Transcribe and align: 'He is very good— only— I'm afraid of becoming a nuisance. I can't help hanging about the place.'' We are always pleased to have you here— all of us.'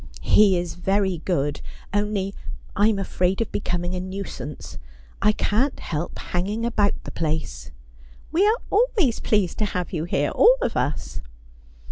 'He 0.39 0.57
is 0.57 0.73
very 0.73 1.19
good— 1.19 1.61
only— 1.93 2.33
I'm 2.75 2.97
afraid 2.97 3.39
of 3.39 3.51
becoming 3.51 3.93
a 3.93 3.99
nuisance. 3.99 4.79
I 5.21 5.31
can't 5.31 5.79
help 5.79 6.17
hanging 6.17 6.65
about 6.65 6.95
the 7.03 7.11
place.'' 7.11 7.69
We 8.31 8.47
are 8.47 8.57
always 8.71 9.19
pleased 9.19 9.59
to 9.59 9.65
have 9.77 9.93
you 9.93 10.05
here— 10.05 10.29
all 10.31 10.57
of 10.63 10.75
us.' 10.75 11.21